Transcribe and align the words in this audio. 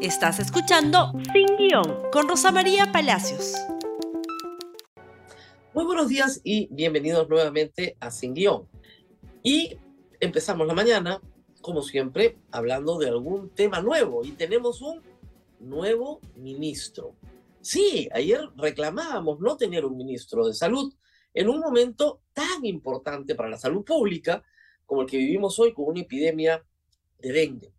Estás 0.00 0.38
escuchando 0.38 1.12
Sin 1.32 1.56
Guión 1.56 2.08
con 2.12 2.28
Rosa 2.28 2.52
María 2.52 2.92
Palacios. 2.92 3.54
Muy 5.74 5.84
buenos 5.86 6.06
días 6.06 6.40
y 6.44 6.68
bienvenidos 6.70 7.28
nuevamente 7.28 7.96
a 7.98 8.12
Sin 8.12 8.32
Guión. 8.32 8.68
Y 9.42 9.76
empezamos 10.20 10.68
la 10.68 10.74
mañana, 10.74 11.20
como 11.60 11.82
siempre, 11.82 12.38
hablando 12.52 12.96
de 12.98 13.08
algún 13.08 13.50
tema 13.50 13.82
nuevo. 13.82 14.24
Y 14.24 14.30
tenemos 14.32 14.82
un 14.82 15.02
nuevo 15.58 16.20
ministro. 16.36 17.16
Sí, 17.60 18.08
ayer 18.12 18.42
reclamábamos 18.56 19.40
no 19.40 19.56
tener 19.56 19.84
un 19.84 19.96
ministro 19.96 20.46
de 20.46 20.54
salud 20.54 20.94
en 21.34 21.48
un 21.48 21.58
momento 21.58 22.20
tan 22.32 22.64
importante 22.64 23.34
para 23.34 23.50
la 23.50 23.58
salud 23.58 23.84
pública 23.84 24.44
como 24.86 25.02
el 25.02 25.08
que 25.08 25.16
vivimos 25.16 25.58
hoy 25.58 25.74
con 25.74 25.86
una 25.86 26.02
epidemia 26.02 26.64
de 27.18 27.32
dengue. 27.32 27.77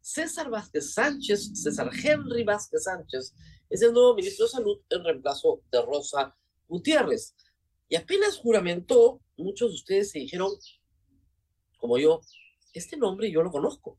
César 0.00 0.50
Vázquez 0.50 0.94
Sánchez, 0.94 1.50
César 1.54 1.90
Henry 1.92 2.44
Vázquez 2.44 2.84
Sánchez, 2.84 3.34
es 3.68 3.82
el 3.82 3.92
nuevo 3.92 4.14
ministro 4.14 4.46
de 4.46 4.52
Salud 4.52 4.80
en 4.88 5.04
reemplazo 5.04 5.62
de 5.70 5.82
Rosa 5.82 6.36
Gutiérrez. 6.68 7.34
Y 7.88 7.96
apenas 7.96 8.38
juramentó, 8.38 9.20
muchos 9.36 9.70
de 9.70 9.74
ustedes 9.74 10.10
se 10.10 10.20
dijeron, 10.20 10.50
como 11.78 11.98
yo, 11.98 12.20
este 12.72 12.96
nombre 12.96 13.30
yo 13.30 13.42
lo 13.42 13.50
conozco. 13.50 13.98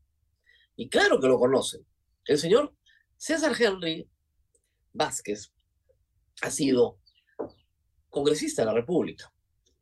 Y 0.76 0.88
claro 0.88 1.20
que 1.20 1.28
lo 1.28 1.38
conocen. 1.38 1.86
El 2.24 2.38
señor 2.38 2.74
César 3.16 3.54
Henry 3.58 4.08
Vázquez 4.92 5.52
ha 6.42 6.50
sido 6.50 6.98
congresista 8.08 8.62
de 8.62 8.66
la 8.66 8.74
República, 8.74 9.32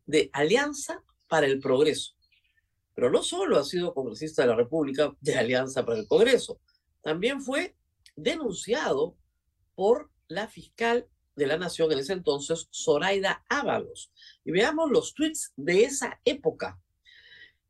de 0.07 0.31
Alianza 0.33 1.03
para 1.29 1.47
el 1.47 1.61
Progreso. 1.61 2.15
Pero 3.01 3.11
no 3.11 3.23
solo 3.23 3.59
ha 3.59 3.65
sido 3.65 3.95
congresista 3.95 4.43
de 4.43 4.49
la 4.49 4.57
República 4.57 5.11
de 5.23 5.35
Alianza 5.35 5.87
para 5.87 6.01
el 6.01 6.07
Congreso, 6.07 6.61
también 7.01 7.41
fue 7.41 7.75
denunciado 8.15 9.17
por 9.75 10.11
la 10.29 10.49
fiscal 10.49 11.09
de 11.35 11.47
la 11.47 11.57
Nación 11.57 11.91
en 11.93 12.01
ese 12.01 12.13
entonces, 12.13 12.69
Zoraida 12.71 13.43
Ábalos. 13.49 14.13
Y 14.45 14.51
veamos 14.51 14.91
los 14.91 15.15
tweets 15.15 15.55
de 15.57 15.85
esa 15.85 16.21
época. 16.27 16.79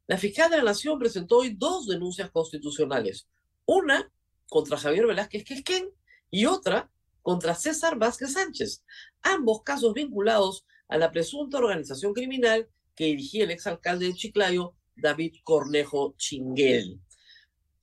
La 0.09 0.19
fiscal 0.19 0.51
de 0.51 0.57
la 0.57 0.65
Nación 0.65 0.99
presentó 0.99 1.37
hoy 1.39 1.55
dos 1.57 1.87
denuncias 1.87 2.29
constitucionales. 2.33 3.29
Una 3.67 4.13
contra 4.49 4.79
Javier 4.79 5.07
Velázquez 5.07 5.45
Quesquén 5.45 5.91
y 6.33 6.47
otra 6.47 6.91
contra 7.23 7.55
César 7.55 7.97
Vázquez 7.97 8.33
Sánchez, 8.33 8.83
ambos 9.23 9.63
casos 9.63 9.95
vinculados 9.95 10.67
a 10.89 10.99
la 10.99 11.13
presunta 11.13 11.59
organización 11.59 12.15
criminal 12.15 12.69
que 12.97 13.05
dirigía 13.05 13.45
el 13.45 13.53
exalcalde 13.53 14.07
de 14.07 14.15
Chiclayo, 14.15 14.75
David 15.01 15.37
Cornejo 15.43 16.15
Chinguel. 16.17 17.01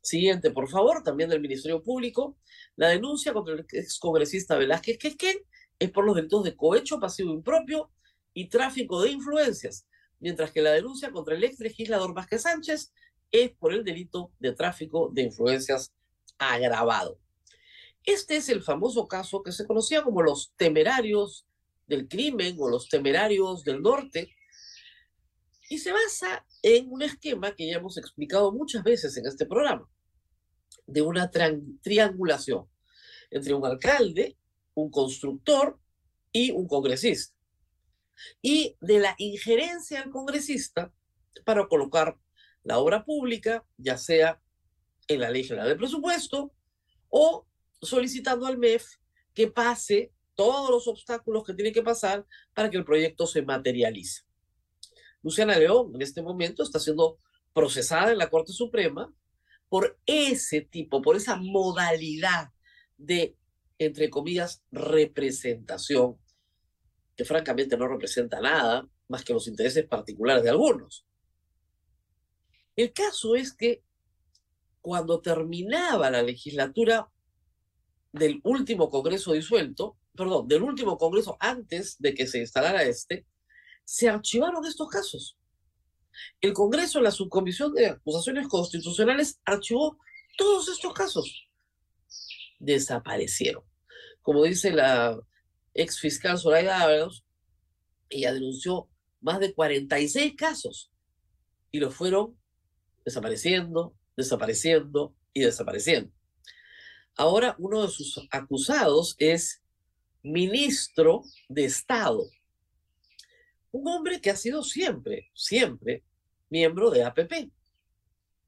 Siguiente, 0.02 0.52
por 0.52 0.70
favor, 0.70 1.04
también 1.04 1.30
del 1.30 1.42
Ministerio 1.42 1.84
Público. 1.84 2.38
La 2.76 2.90
denuncia 2.90 3.34
contra 3.34 3.56
el 3.56 3.66
excongresista 3.72 4.58
Velázquez 4.58 4.98
Quesquén 4.98 5.38
es 5.80 5.92
por 5.92 6.06
los 6.06 6.16
delitos 6.16 6.44
de 6.44 6.56
cohecho 6.56 7.00
pasivo 7.00 7.34
impropio 7.34 7.92
y 8.34 8.48
tráfico 8.48 9.02
de 9.02 9.12
influencias, 9.12 9.86
mientras 10.20 10.52
que 10.52 10.62
la 10.62 10.72
denuncia 10.72 11.12
contra 11.12 11.36
el 11.36 11.44
ex 11.44 11.60
legislador 11.60 12.14
Vázquez 12.14 12.44
Sánchez 12.44 12.94
es 13.32 13.52
por 13.52 13.73
el 13.73 13.84
delito 13.84 14.32
de 14.40 14.54
tráfico 14.54 15.10
de 15.12 15.23
influencias 15.23 15.94
agravado. 16.38 17.20
Este 18.04 18.38
es 18.38 18.48
el 18.50 18.64
famoso 18.64 19.08
caso 19.08 19.44
que 19.44 19.52
se 19.52 19.68
conocía 19.68 20.04
como 20.04 20.22
los 20.22 20.54
temerarios 20.56 21.45
del 21.88 22.08
crimen 22.08 22.56
o 22.60 22.70
los 22.70 22.88
temerarios 22.88 23.64
del 23.64 23.82
norte, 23.82 24.34
y 25.70 25.80
se 25.80 25.92
basa 25.92 26.45
en 26.76 26.92
un 26.92 27.02
esquema 27.02 27.56
que 27.56 27.68
ya 27.68 27.78
hemos 27.78 27.98
explicado 27.98 28.52
muchas 28.52 28.84
veces 28.84 29.16
en 29.18 29.26
este 29.26 29.46
programa, 29.46 29.90
de 30.86 31.02
una 31.02 31.32
triangulación 31.82 32.68
entre 33.30 33.54
un 33.54 33.66
alcalde, 33.66 34.38
un 34.73 34.90
constructor 34.92 35.80
y 36.32 36.52
un 36.52 36.68
congresista. 36.68 37.36
Y 38.42 38.76
de 38.82 39.00
la 39.00 39.16
injerencia 39.17 40.02
del 40.02 40.10
congresista 40.10 40.94
para 41.45 41.67
colocar 41.67 42.17
la 42.64 42.80
obra 42.80 43.05
pública, 43.05 43.66
ya 43.78 43.98
sea 43.98 44.42
en 45.08 45.22
la 45.22 45.30
ley 45.30 45.44
general 45.44 45.70
de 45.70 45.76
presupuesto 45.76 46.52
o 47.10 47.48
solicitando 47.82 48.45
al 48.45 48.58
MEF 48.58 48.86
que 49.34 49.48
pase 49.48 50.11
todos 50.36 50.70
los 50.70 50.88
obstáculos 50.88 51.44
que 51.45 51.54
tiene 51.54 51.72
que 51.72 51.82
pasar 51.82 52.26
para 52.54 52.70
que 52.70 52.78
el 52.78 52.86
proyecto 52.86 53.26
se 53.26 53.42
materialice. 53.42 54.27
Luciana 55.27 55.58
León 55.58 55.92
en 55.93 56.02
este 56.02 56.21
momento 56.21 56.64
está 56.64 56.80
siendo 56.80 57.20
procesada 57.52 58.14
en 58.14 58.17
la 58.17 58.30
Corte 58.30 58.54
Suprema 58.54 59.14
por 59.67 59.99
ese 60.05 60.61
tipo, 60.61 61.02
por 61.02 61.17
esa 61.17 61.36
modalidad 61.36 62.54
de, 62.98 63.36
entre 63.77 64.10
comillas, 64.10 64.64
representación, 64.71 66.17
que 67.17 67.26
francamente 67.26 67.76
no 67.76 67.89
representa 67.89 68.39
nada 68.39 68.87
más 69.10 69.26
que 69.26 69.33
los 69.33 69.49
intereses 69.49 69.86
particulares 69.86 70.43
de 70.43 70.49
algunos. 70.49 71.05
El 72.77 72.93
caso 72.93 73.36
es 73.36 73.52
que 73.52 73.83
cuando 74.80 75.20
terminaba 75.20 76.10
la 76.10 76.23
legislatura 76.23 77.10
del 78.14 78.39
último 78.45 78.89
Congreso 78.89 79.33
disuelto, 79.33 79.98
perdón, 80.16 80.48
del 80.48 80.64
último 80.64 80.98
Congreso 80.98 81.36
antes 81.42 81.98
de 81.99 82.14
que 82.14 82.27
se 82.27 82.39
instalara 82.39 82.83
este, 82.83 83.26
se 83.87 84.09
archivaron 84.09 84.65
estos 84.65 84.89
casos. 84.89 85.37
El 86.42 86.52
Congreso, 86.52 86.99
la 86.99 87.09
Subcomisión 87.09 87.73
de 87.73 87.87
Acusaciones 87.87 88.49
Constitucionales, 88.49 89.39
archivó 89.45 89.98
todos 90.37 90.67
estos 90.67 90.93
casos. 90.93 91.48
Desaparecieron. 92.59 93.64
Como 94.21 94.43
dice 94.43 94.71
la 94.71 95.17
ex 95.73 96.02
fiscal 96.02 96.37
Soraya 96.37 96.81
Ábalos, 96.81 97.23
ella 98.09 98.33
denunció 98.33 98.89
más 99.21 99.39
de 99.39 99.53
46 99.53 100.36
casos 100.36 100.92
y 101.71 101.80
los 101.80 101.95
fueron 101.95 102.37
desapareciendo, 103.05 103.95
desapareciendo 104.17 105.15
y 105.31 105.42
desapareciendo. 105.43 106.11
Ahora 107.15 107.55
uno 107.58 107.83
de 107.83 107.87
sus 107.89 108.27
acusados 108.31 109.15
es 109.17 109.64
ministro 110.23 111.23
de 111.48 111.64
Estado 111.64 112.30
un 113.77 113.88
hombre 113.88 114.20
que 114.20 114.32
ha 114.32 114.36
sido 114.36 114.64
siempre, 114.64 115.30
siempre 115.33 116.04
miembro 116.49 116.89
de 116.89 117.04
APP, 117.04 117.52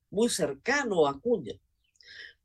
muy 0.10 0.30
cercano 0.30 1.06
a 1.06 1.12
Acuña. 1.12 1.54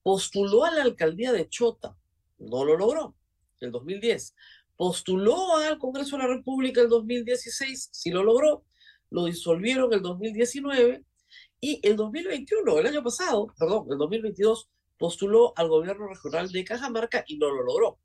Postuló 0.03 0.65
a 0.65 0.71
la 0.71 0.83
alcaldía 0.83 1.33
de 1.33 1.49
Chota, 1.49 1.97
no 2.39 2.65
lo 2.65 2.77
logró, 2.77 3.17
en 3.61 3.67
el 3.67 3.73
2010. 3.73 4.34
Postuló 4.77 5.56
al 5.56 5.78
Congreso 5.78 6.17
de 6.17 6.25
la 6.25 6.28
República 6.28 6.81
en 6.81 6.87
el 6.87 6.91
2016, 6.91 7.89
sí 7.91 8.11
lo 8.11 8.23
logró, 8.23 8.65
lo 9.11 9.25
disolvieron 9.25 9.93
en 9.93 9.99
el 9.99 10.03
2019 10.03 11.05
y 11.61 11.81
el 11.83 11.97
2021, 11.97 12.78
el 12.78 12.87
año 12.87 13.03
pasado, 13.03 13.47
perdón, 13.59 13.87
el 13.91 13.97
2022, 13.97 14.69
postuló 14.99 15.55
al 15.56 15.69
gobierno 15.69 16.06
regional 16.06 16.50
de 16.50 16.65
Cajamarca 16.65 17.25
y 17.27 17.39
no 17.39 17.49
lo 17.49 17.62
logró. 17.62 17.99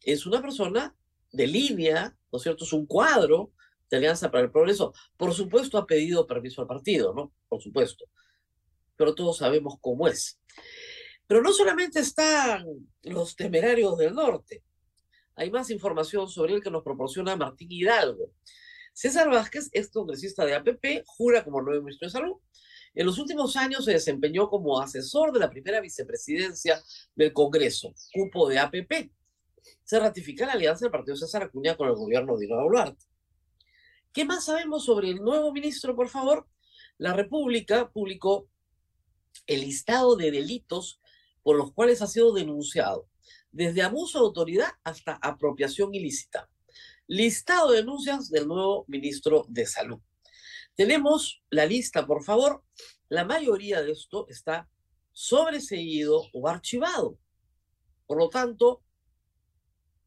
Es 0.00 0.26
una 0.26 0.40
persona 0.40 0.94
de 1.32 1.46
línea 1.48 2.16
¿no 2.34 2.38
es 2.38 2.42
cierto? 2.42 2.64
Es 2.64 2.72
un 2.72 2.84
cuadro 2.84 3.52
de 3.88 3.96
Alianza 3.96 4.28
para 4.28 4.42
el 4.42 4.50
Progreso. 4.50 4.92
Por 5.16 5.32
supuesto 5.32 5.78
ha 5.78 5.86
pedido 5.86 6.26
permiso 6.26 6.60
al 6.60 6.66
partido, 6.66 7.14
¿no? 7.14 7.32
Por 7.48 7.62
supuesto. 7.62 8.06
Pero 8.96 9.14
todos 9.14 9.36
sabemos 9.36 9.76
cómo 9.80 10.08
es. 10.08 10.40
Pero 11.28 11.42
no 11.42 11.52
solamente 11.52 12.00
están 12.00 12.66
los 13.02 13.36
temerarios 13.36 13.96
del 13.98 14.14
norte. 14.14 14.64
Hay 15.36 15.48
más 15.52 15.70
información 15.70 16.28
sobre 16.28 16.54
él 16.54 16.60
que 16.60 16.72
nos 16.72 16.82
proporciona 16.82 17.36
Martín 17.36 17.70
Hidalgo. 17.70 18.32
César 18.92 19.30
Vázquez, 19.30 19.70
ex 19.72 19.90
congresista 19.90 20.44
de 20.44 20.56
APP, 20.56 21.04
jura 21.06 21.44
como 21.44 21.62
nuevo 21.62 21.84
ministro 21.84 22.08
de 22.08 22.12
Salud. 22.12 22.36
En 22.96 23.06
los 23.06 23.16
últimos 23.20 23.54
años 23.54 23.84
se 23.84 23.92
desempeñó 23.92 24.48
como 24.48 24.80
asesor 24.80 25.30
de 25.30 25.38
la 25.38 25.50
primera 25.50 25.80
vicepresidencia 25.80 26.82
del 27.14 27.32
Congreso, 27.32 27.94
cupo 28.12 28.48
de 28.48 28.58
APP 28.58 29.12
se 29.82 29.98
ratifica 29.98 30.46
la 30.46 30.52
alianza 30.52 30.84
del 30.84 30.92
Partido 30.92 31.16
César 31.16 31.44
Acuña 31.44 31.76
con 31.76 31.88
el 31.88 31.94
gobierno 31.94 32.36
de 32.36 32.46
Dino 32.46 32.62
Boluarte. 32.62 33.04
¿Qué 34.12 34.24
más 34.24 34.44
sabemos 34.44 34.84
sobre 34.84 35.10
el 35.10 35.22
nuevo 35.22 35.52
ministro, 35.52 35.96
por 35.96 36.08
favor? 36.08 36.46
La 36.98 37.12
República 37.12 37.90
publicó 37.90 38.48
el 39.46 39.62
listado 39.62 40.16
de 40.16 40.30
delitos 40.30 41.00
por 41.42 41.56
los 41.56 41.72
cuales 41.72 42.00
ha 42.00 42.06
sido 42.06 42.32
denunciado, 42.32 43.08
desde 43.50 43.82
abuso 43.82 44.18
de 44.20 44.26
autoridad 44.26 44.68
hasta 44.84 45.18
apropiación 45.20 45.94
ilícita. 45.94 46.48
Listado 47.06 47.72
de 47.72 47.78
denuncias 47.78 48.30
del 48.30 48.46
nuevo 48.46 48.84
ministro 48.88 49.44
de 49.48 49.66
Salud. 49.66 50.00
Tenemos 50.76 51.42
la 51.50 51.66
lista, 51.66 52.06
por 52.06 52.22
favor. 52.22 52.62
La 53.08 53.24
mayoría 53.24 53.82
de 53.82 53.92
esto 53.92 54.26
está 54.28 54.68
sobreseído 55.12 56.22
o 56.32 56.48
archivado. 56.48 57.18
Por 58.06 58.18
lo 58.18 58.28
tanto, 58.28 58.83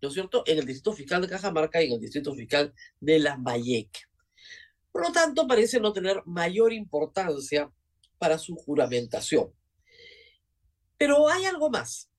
¿no 0.02 0.10
es 0.10 0.14
cierto?, 0.14 0.44
en 0.46 0.60
el 0.60 0.66
Distrito 0.66 0.94
Fiscal 0.94 1.22
de 1.22 1.30
Cajamarca 1.30 1.82
y 1.82 1.88
en 1.88 1.94
el 1.94 2.02
Distrito 2.02 2.34
Fiscal 2.34 2.74
de 3.00 3.20
Lambayeque. 3.20 4.02
Por 4.92 5.06
lo 5.06 5.12
tanto, 5.12 5.48
parece 5.48 5.80
no 5.80 5.94
tener 5.94 6.22
mayor 6.26 6.74
importancia 6.74 7.72
para 8.18 8.38
su 8.38 8.56
juramentación. 8.56 9.54
Pero 10.98 11.30
hay 11.30 11.46
algo 11.46 11.70
más. 11.70 12.10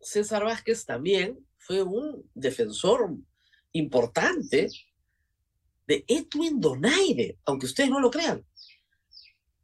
César 0.00 0.44
Vázquez 0.44 0.84
también 0.84 1.44
fue 1.58 1.82
un 1.82 2.30
defensor 2.34 3.16
importante 3.72 4.68
de 5.86 6.04
Edwin 6.06 6.60
Donaire, 6.60 7.38
aunque 7.44 7.66
ustedes 7.66 7.90
no 7.90 8.00
lo 8.00 8.10
crean. 8.10 8.44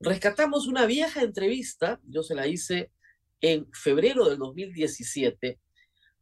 Rescatamos 0.01 0.67
una 0.67 0.87
vieja 0.87 1.23
entrevista, 1.23 2.01
yo 2.05 2.23
se 2.23 2.35
la 2.35 2.47
hice 2.47 2.91
en 3.41 3.71
febrero 3.73 4.29
del 4.29 4.39
2017, 4.39 5.61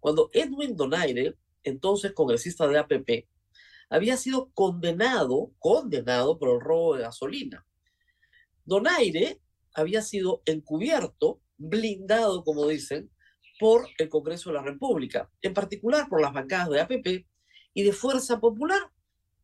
cuando 0.00 0.30
Edwin 0.32 0.76
Donaire, 0.76 1.36
entonces 1.62 2.12
congresista 2.12 2.66
de 2.66 2.78
APP, 2.78 3.28
había 3.90 4.16
sido 4.16 4.50
condenado, 4.52 5.52
condenado 5.58 6.38
por 6.38 6.50
el 6.50 6.60
robo 6.60 6.96
de 6.96 7.02
gasolina. 7.02 7.66
Donaire 8.64 9.40
había 9.74 10.02
sido 10.02 10.42
encubierto, 10.44 11.40
blindado, 11.56 12.44
como 12.44 12.66
dicen, 12.68 13.10
por 13.58 13.86
el 13.98 14.08
Congreso 14.08 14.50
de 14.50 14.56
la 14.56 14.62
República, 14.62 15.30
en 15.42 15.54
particular 15.54 16.08
por 16.08 16.20
las 16.20 16.32
bancadas 16.32 16.68
de 16.70 16.80
APP 16.80 17.26
y 17.74 17.82
de 17.82 17.92
Fuerza 17.92 18.38
Popular, 18.38 18.90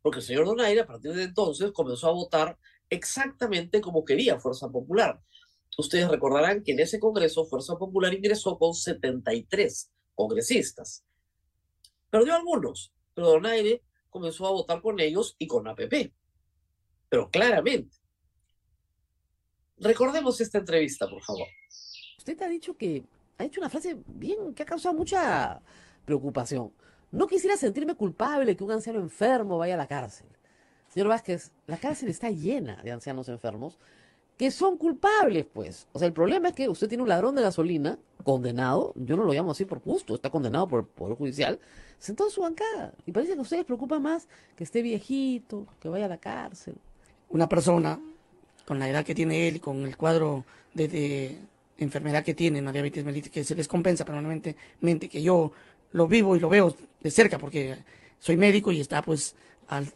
porque 0.02 0.18
el 0.18 0.24
señor 0.24 0.46
Donaire 0.46 0.82
a 0.82 0.86
partir 0.86 1.12
de 1.12 1.24
entonces 1.24 1.72
comenzó 1.72 2.08
a 2.08 2.12
votar 2.12 2.58
exactamente 2.90 3.80
como 3.80 4.04
quería 4.04 4.38
Fuerza 4.38 4.68
Popular. 4.68 5.20
Ustedes 5.76 6.08
recordarán 6.08 6.62
que 6.62 6.72
en 6.72 6.80
ese 6.80 7.00
Congreso 7.00 7.46
Fuerza 7.46 7.76
Popular 7.76 8.14
ingresó 8.14 8.58
con 8.58 8.74
73 8.74 9.93
congresistas. 10.14 11.04
Perdió 12.10 12.34
algunos, 12.34 12.92
pero 13.14 13.28
Donaire 13.28 13.82
comenzó 14.10 14.46
a 14.46 14.52
votar 14.52 14.80
con 14.80 15.00
ellos 15.00 15.34
y 15.38 15.46
con 15.46 15.66
APP. 15.66 16.12
Pero 17.08 17.30
claramente. 17.30 17.96
Recordemos 19.78 20.40
esta 20.40 20.58
entrevista, 20.58 21.08
por 21.08 21.22
favor. 21.22 21.46
Usted 22.18 22.40
ha 22.42 22.48
dicho 22.48 22.76
que 22.76 23.04
ha 23.38 23.44
hecho 23.44 23.60
una 23.60 23.68
frase 23.68 23.96
bien 24.06 24.54
que 24.54 24.62
ha 24.62 24.66
causado 24.66 24.94
mucha 24.94 25.60
preocupación. 26.04 26.72
No 27.10 27.26
quisiera 27.26 27.56
sentirme 27.56 27.94
culpable 27.94 28.56
que 28.56 28.64
un 28.64 28.72
anciano 28.72 29.00
enfermo 29.00 29.58
vaya 29.58 29.74
a 29.74 29.78
la 29.78 29.86
cárcel. 29.86 30.26
Señor 30.88 31.08
Vázquez, 31.08 31.50
la 31.66 31.76
cárcel 31.76 32.08
está 32.08 32.30
llena 32.30 32.80
de 32.82 32.92
ancianos 32.92 33.28
enfermos 33.28 33.78
que 34.36 34.50
son 34.50 34.76
culpables, 34.76 35.46
pues. 35.52 35.86
O 35.92 35.98
sea, 35.98 36.06
el 36.06 36.12
problema 36.12 36.48
es 36.48 36.54
que 36.54 36.68
usted 36.68 36.88
tiene 36.88 37.02
un 37.02 37.08
ladrón 37.08 37.34
de 37.34 37.42
gasolina 37.42 37.98
condenado, 38.24 38.92
yo 38.96 39.16
no 39.16 39.24
lo 39.24 39.32
llamo 39.32 39.52
así 39.52 39.64
por 39.64 39.80
gusto, 39.80 40.14
está 40.14 40.30
condenado 40.30 40.66
por 40.66 40.80
el 40.80 40.86
Poder 40.86 41.16
Judicial, 41.16 41.60
sentado 41.98 42.28
en 42.28 42.34
su 42.34 42.40
bancada. 42.40 42.92
Y 43.06 43.12
parece 43.12 43.34
que 43.34 43.38
a 43.38 43.42
ustedes 43.42 43.60
les 43.60 43.66
preocupa 43.66 43.98
más 43.98 44.28
que 44.56 44.64
esté 44.64 44.82
viejito, 44.82 45.66
que 45.80 45.88
vaya 45.88 46.06
a 46.06 46.08
la 46.08 46.18
cárcel. 46.18 46.74
Una 47.28 47.48
persona 47.48 48.00
con 48.66 48.78
la 48.78 48.88
edad 48.88 49.04
que 49.04 49.14
tiene 49.14 49.48
él, 49.48 49.60
con 49.60 49.84
el 49.84 49.96
cuadro 49.96 50.44
de, 50.72 51.38
enfermedad 51.78 52.24
que 52.24 52.34
tiene, 52.34 52.60
una 52.60 52.72
diabetes 52.72 53.04
mellitus, 53.04 53.30
que 53.30 53.44
se 53.44 53.54
les 53.54 53.68
compensa 53.68 54.04
permanentemente, 54.04 55.08
que 55.08 55.22
yo 55.22 55.52
lo 55.92 56.08
vivo 56.08 56.34
y 56.34 56.40
lo 56.40 56.48
veo 56.48 56.74
de 57.02 57.10
cerca 57.10 57.38
porque 57.38 57.76
soy 58.18 58.36
médico 58.36 58.72
y 58.72 58.80
está 58.80 59.02
pues 59.02 59.34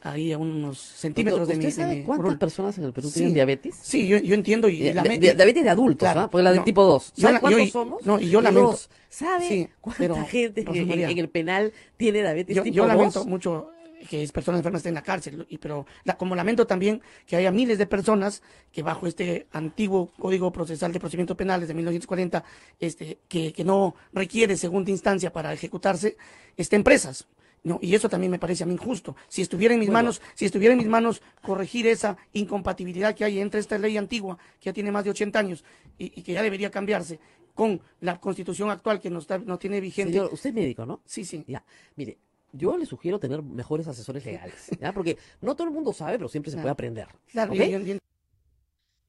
ahí 0.02 0.32
a 0.32 0.38
unos 0.38 0.78
centímetros 0.78 1.48
de 1.48 1.56
mi 1.56 1.66
¿Usted 1.66 1.82
sabe 1.82 2.02
cuántas 2.04 2.36
personas 2.36 2.78
en 2.78 2.84
el 2.84 2.92
Perú 2.92 3.10
tienen 3.10 3.34
diabetes? 3.34 3.76
Sí, 3.80 4.06
yo, 4.06 4.18
yo 4.18 4.34
entiendo. 4.34 4.68
Y 4.68 4.92
la, 4.92 5.02
diabetes 5.02 5.64
de 5.64 5.70
adultos, 5.70 6.14
¿no? 6.14 6.30
Porque 6.30 6.42
la 6.42 6.52
de 6.52 6.60
tipo 6.60 6.84
2. 6.84 7.12
¿Sabe 7.16 7.40
cuántos 7.40 7.70
somos? 7.70 8.06
No, 8.06 8.20
y 8.20 8.30
yo 8.30 8.40
lamento. 8.40 8.78
¿Sabe 9.08 9.70
cuánta 9.80 10.22
gente 10.24 10.64
en, 10.66 11.18
el 11.18 11.28
penal 11.28 11.72
tiene 11.96 12.20
diabetes 12.20 12.56
yo, 12.56 12.62
tipo 12.62 12.74
2? 12.74 12.76
Yo 12.76 12.86
lamento 12.86 13.24
mucho 13.24 13.70
que 14.08 14.26
personas 14.28 14.60
enfermas 14.60 14.80
estén 14.80 14.90
en 14.90 14.94
la 14.96 15.02
cárcel, 15.02 15.46
y, 15.48 15.58
pero 15.58 15.86
como 16.16 16.34
lamento 16.34 16.66
también 16.66 17.02
que 17.26 17.36
haya 17.36 17.50
miles 17.50 17.78
de 17.78 17.86
personas 17.86 18.42
que 18.72 18.82
bajo 18.82 19.06
este 19.06 19.46
antiguo 19.52 20.10
Código 20.18 20.52
Procesal 20.52 20.92
de 20.92 21.00
Procedimientos 21.00 21.36
Penales 21.36 21.68
de 21.68 21.74
1940, 21.74 22.44
este, 22.78 23.18
que, 23.28 23.52
que 23.52 23.64
no 23.64 23.94
requiere 24.12 24.56
segunda 24.56 24.90
instancia 24.90 25.32
para 25.32 25.52
ejecutarse, 25.52 26.16
estén 26.56 26.84
presas. 26.84 27.26
No, 27.64 27.78
y 27.82 27.94
eso 27.94 28.08
también 28.08 28.30
me 28.30 28.38
parece 28.38 28.64
a 28.64 28.66
mí 28.66 28.72
injusto. 28.72 29.16
Si 29.28 29.42
estuviera 29.42 29.74
en 29.74 29.80
mis 29.80 29.90
manos, 29.90 30.22
si 30.34 30.46
estuviera 30.46 30.72
en 30.72 30.78
mis 30.78 30.86
manos 30.86 31.22
corregir 31.42 31.86
esa 31.86 32.16
incompatibilidad 32.32 33.14
que 33.14 33.24
hay 33.24 33.40
entre 33.40 33.60
esta 33.60 33.78
ley 33.78 33.96
antigua, 33.96 34.38
que 34.60 34.66
ya 34.66 34.72
tiene 34.72 34.92
más 34.92 35.04
de 35.04 35.10
80 35.10 35.38
años 35.38 35.64
y, 35.98 36.22
que 36.22 36.32
ya 36.32 36.42
debería 36.42 36.70
cambiarse, 36.70 37.18
con 37.54 37.80
la 38.00 38.20
constitución 38.20 38.70
actual 38.70 39.00
que 39.00 39.10
no, 39.10 39.18
está, 39.18 39.38
no 39.38 39.58
tiene 39.58 39.80
vigente. 39.80 40.12
Señor, 40.12 40.32
usted 40.32 40.50
es 40.50 40.54
médico, 40.54 40.86
¿no? 40.86 41.02
Sí, 41.04 41.24
sí. 41.24 41.44
Ya, 41.48 41.64
mire, 41.96 42.18
yo 42.52 42.76
le 42.76 42.86
sugiero 42.86 43.18
tener 43.18 43.42
mejores 43.42 43.88
asesores 43.88 44.24
legales, 44.24 44.68
¿ya? 44.80 44.92
Porque 44.92 45.18
no 45.40 45.56
todo 45.56 45.66
el 45.66 45.74
mundo 45.74 45.92
sabe, 45.92 46.16
pero 46.16 46.28
siempre 46.28 46.52
se 46.52 46.58
puede 46.58 46.70
aprender. 46.70 47.08
Claro, 47.32 47.52
¿okay? 47.52 47.98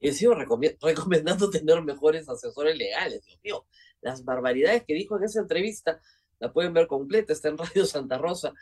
He 0.00 0.12
sido 0.12 0.34
recomendando 0.34 1.50
tener 1.50 1.82
mejores 1.82 2.28
asesores 2.28 2.76
legales, 2.76 3.22
Dios 3.24 3.38
mío. 3.44 3.66
Las 4.00 4.24
barbaridades 4.24 4.84
que 4.84 4.94
dijo 4.94 5.18
en 5.18 5.24
esa 5.24 5.40
entrevista 5.40 6.00
la 6.40 6.52
pueden 6.52 6.72
ver 6.72 6.88
completa, 6.88 7.32
está 7.32 7.48
en 7.48 7.58
Radio 7.58 7.86
Santa 7.86 8.18
Rosa. 8.18 8.52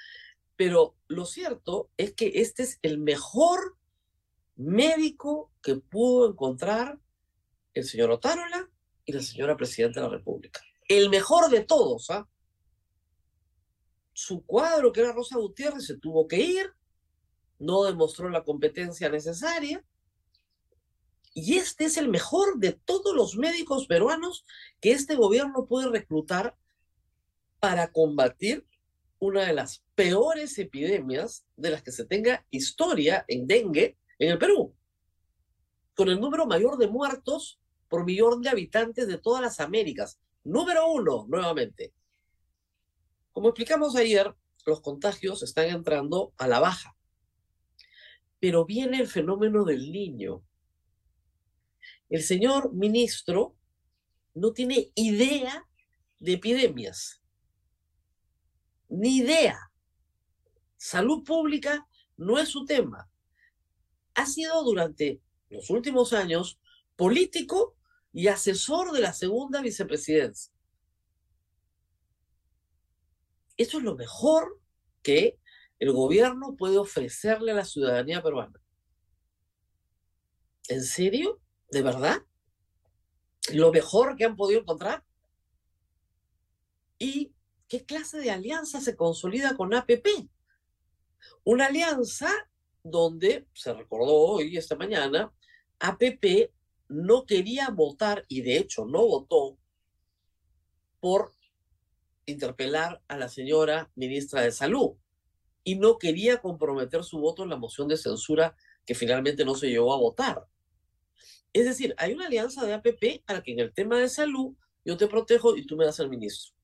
Pero 0.56 0.96
lo 1.06 1.24
cierto 1.24 1.88
es 1.96 2.12
que 2.12 2.32
este 2.34 2.64
es 2.64 2.78
el 2.82 2.98
mejor 2.98 3.76
médico 4.56 5.52
que 5.62 5.76
pudo 5.76 6.28
encontrar 6.28 6.98
el 7.74 7.84
señor 7.84 8.10
Otárola 8.10 8.68
y 9.04 9.12
la 9.12 9.22
señora 9.22 9.56
Presidenta 9.56 10.00
de 10.00 10.06
la 10.08 10.16
República. 10.16 10.60
El 10.88 11.10
mejor 11.10 11.48
de 11.48 11.64
todos, 11.64 12.10
¿ah? 12.10 12.28
Su 14.12 14.44
cuadro, 14.44 14.92
que 14.92 15.00
era 15.00 15.12
Rosa 15.12 15.38
Gutiérrez, 15.38 15.86
se 15.86 15.96
tuvo 15.96 16.26
que 16.26 16.38
ir, 16.38 16.72
no 17.60 17.84
demostró 17.84 18.28
la 18.28 18.42
competencia 18.42 19.08
necesaria. 19.08 19.84
Y 21.34 21.56
este 21.56 21.84
es 21.84 21.96
el 21.98 22.08
mejor 22.08 22.58
de 22.58 22.72
todos 22.72 23.14
los 23.14 23.36
médicos 23.36 23.86
peruanos 23.86 24.44
que 24.80 24.90
este 24.90 25.14
gobierno 25.14 25.66
puede 25.66 25.88
reclutar 25.88 26.56
para 27.60 27.90
combatir 27.92 28.66
una 29.18 29.44
de 29.44 29.52
las 29.52 29.84
peores 29.94 30.58
epidemias 30.58 31.44
de 31.56 31.70
las 31.70 31.82
que 31.82 31.92
se 31.92 32.04
tenga 32.04 32.46
historia 32.50 33.24
en 33.28 33.46
dengue 33.46 33.98
en 34.18 34.30
el 34.30 34.38
Perú, 34.38 34.74
con 35.94 36.08
el 36.08 36.20
número 36.20 36.46
mayor 36.46 36.78
de 36.78 36.88
muertos 36.88 37.60
por 37.88 38.04
millón 38.04 38.42
de 38.42 38.50
habitantes 38.50 39.08
de 39.08 39.18
todas 39.18 39.42
las 39.42 39.60
Américas. 39.60 40.20
Número 40.44 40.90
uno, 40.90 41.26
nuevamente. 41.28 41.92
Como 43.32 43.48
explicamos 43.48 43.96
ayer, 43.96 44.34
los 44.66 44.80
contagios 44.80 45.42
están 45.42 45.66
entrando 45.66 46.32
a 46.36 46.46
la 46.46 46.60
baja. 46.60 46.96
Pero 48.38 48.64
viene 48.64 49.00
el 49.00 49.08
fenómeno 49.08 49.64
del 49.64 49.90
niño. 49.90 50.44
El 52.08 52.22
señor 52.22 52.72
ministro 52.72 53.56
no 54.34 54.52
tiene 54.52 54.92
idea 54.94 55.66
de 56.20 56.34
epidemias 56.34 57.20
ni 58.88 59.18
idea. 59.18 59.70
Salud 60.76 61.24
pública 61.24 61.86
no 62.16 62.38
es 62.38 62.48
su 62.48 62.64
tema. 62.64 63.10
Ha 64.14 64.26
sido 64.26 64.62
durante 64.64 65.20
los 65.50 65.70
últimos 65.70 66.12
años 66.12 66.58
político 66.96 67.76
y 68.12 68.28
asesor 68.28 68.92
de 68.92 69.00
la 69.00 69.12
segunda 69.12 69.60
vicepresidencia. 69.60 70.52
Eso 73.56 73.78
es 73.78 73.84
lo 73.84 73.96
mejor 73.96 74.60
que 75.02 75.38
el 75.78 75.92
gobierno 75.92 76.56
puede 76.56 76.78
ofrecerle 76.78 77.52
a 77.52 77.56
la 77.56 77.64
ciudadanía 77.64 78.22
peruana. 78.22 78.60
¿En 80.68 80.82
serio? 80.82 81.40
¿De 81.70 81.82
verdad? 81.82 82.22
¿Lo 83.52 83.72
mejor 83.72 84.16
que 84.16 84.24
han 84.24 84.36
podido 84.36 84.60
encontrar? 84.60 85.04
Y 86.98 87.32
¿Qué 87.68 87.84
clase 87.84 88.18
de 88.18 88.30
alianza 88.30 88.80
se 88.80 88.96
consolida 88.96 89.54
con 89.56 89.74
APP? 89.74 90.06
Una 91.44 91.66
alianza 91.66 92.30
donde, 92.82 93.46
se 93.52 93.74
recordó 93.74 94.14
hoy, 94.14 94.56
esta 94.56 94.74
mañana, 94.74 95.32
APP 95.78 96.50
no 96.88 97.26
quería 97.26 97.68
votar 97.68 98.24
y 98.28 98.40
de 98.40 98.56
hecho 98.56 98.86
no 98.86 99.06
votó 99.06 99.58
por 101.00 101.34
interpelar 102.24 103.02
a 103.06 103.16
la 103.18 103.28
señora 103.28 103.90
ministra 103.94 104.40
de 104.40 104.50
Salud 104.50 104.96
y 105.62 105.74
no 105.74 105.98
quería 105.98 106.40
comprometer 106.40 107.04
su 107.04 107.18
voto 107.18 107.42
en 107.42 107.50
la 107.50 107.56
moción 107.56 107.88
de 107.88 107.98
censura 107.98 108.56
que 108.86 108.94
finalmente 108.94 109.44
no 109.44 109.54
se 109.54 109.68
llevó 109.68 109.92
a 109.92 109.98
votar. 109.98 110.46
Es 111.52 111.66
decir, 111.66 111.94
hay 111.98 112.14
una 112.14 112.26
alianza 112.26 112.64
de 112.64 112.72
APP 112.72 113.24
para 113.26 113.42
que 113.42 113.52
en 113.52 113.60
el 113.60 113.74
tema 113.74 113.98
de 113.98 114.08
salud 114.08 114.54
yo 114.84 114.96
te 114.96 115.06
protejo 115.06 115.56
y 115.56 115.66
tú 115.66 115.76
me 115.76 115.84
das 115.84 116.00
el 116.00 116.08
ministro. 116.08 116.57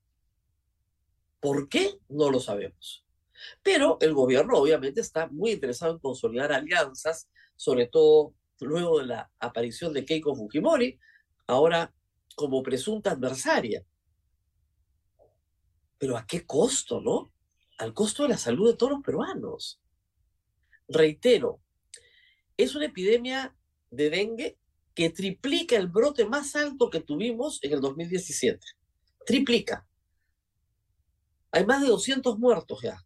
¿Por 1.45 1.69
qué? 1.69 1.99
No 2.09 2.31
lo 2.31 2.39
sabemos. 2.39 3.05
Pero 3.61 3.99
el 4.01 4.15
gobierno 4.15 4.57
obviamente 4.57 4.99
está 4.99 5.27
muy 5.27 5.51
interesado 5.51 5.93
en 5.93 5.99
consolidar 5.99 6.51
alianzas, 6.51 7.29
sobre 7.55 7.85
todo 7.85 8.33
luego 8.61 8.97
de 8.97 9.05
la 9.05 9.31
aparición 9.37 9.93
de 9.93 10.05
Keiko 10.05 10.35
Fujimori, 10.35 10.99
ahora 11.45 11.93
como 12.35 12.63
presunta 12.63 13.11
adversaria. 13.11 13.85
Pero 15.99 16.17
¿a 16.17 16.25
qué 16.25 16.47
costo, 16.47 16.99
no? 16.99 17.31
Al 17.77 17.93
costo 17.93 18.23
de 18.23 18.29
la 18.29 18.39
salud 18.39 18.71
de 18.71 18.77
todos 18.77 18.93
los 18.93 19.03
peruanos. 19.03 19.79
Reitero, 20.87 21.61
es 22.57 22.73
una 22.73 22.85
epidemia 22.85 23.55
de 23.91 24.09
dengue 24.09 24.57
que 24.95 25.11
triplica 25.11 25.75
el 25.75 25.89
brote 25.89 26.25
más 26.25 26.55
alto 26.55 26.89
que 26.89 27.01
tuvimos 27.01 27.63
en 27.63 27.73
el 27.73 27.81
2017. 27.81 28.65
Triplica. 29.27 29.87
Hay 31.51 31.65
más 31.65 31.81
de 31.81 31.87
200 31.87 32.37
muertos 32.37 32.81
ya. 32.81 33.03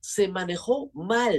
Se 0.00 0.28
manejó 0.28 0.90
mal. 0.94 1.38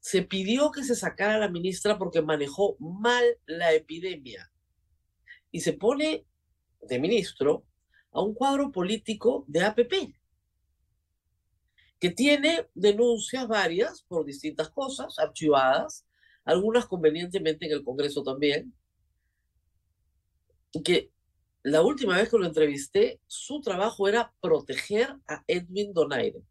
Se 0.00 0.22
pidió 0.22 0.70
que 0.70 0.84
se 0.84 0.94
sacara 0.94 1.38
la 1.38 1.48
ministra 1.48 1.98
porque 1.98 2.22
manejó 2.22 2.76
mal 2.78 3.24
la 3.46 3.72
epidemia. 3.72 4.50
Y 5.50 5.60
se 5.60 5.72
pone 5.72 6.26
de 6.82 6.98
ministro 6.98 7.64
a 8.12 8.22
un 8.22 8.34
cuadro 8.34 8.70
político 8.70 9.44
de 9.48 9.64
APP, 9.64 10.14
que 11.98 12.10
tiene 12.10 12.68
denuncias 12.74 13.48
varias 13.48 14.02
por 14.02 14.24
distintas 14.24 14.70
cosas, 14.70 15.18
archivadas, 15.18 16.06
algunas 16.44 16.86
convenientemente 16.86 17.66
en 17.66 17.72
el 17.72 17.82
Congreso 17.82 18.22
también, 18.22 18.74
que 20.84 21.13
la 21.64 21.80
última 21.80 22.18
vez 22.18 22.28
que 22.28 22.36
lo 22.36 22.44
entrevisté, 22.44 23.20
su 23.26 23.62
trabajo 23.62 24.06
era 24.06 24.32
proteger 24.42 25.16
a 25.26 25.42
Edwin 25.46 25.94
Donaire. 25.94 26.42